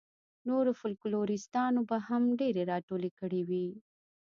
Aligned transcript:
نورو 0.47 0.71
فوکلوریسټانو 0.79 1.81
به 1.89 1.97
هم 2.07 2.23
ډېرې 2.39 2.61
راټولې 2.71 3.09
کړې 3.19 3.41
وي. 3.49 3.67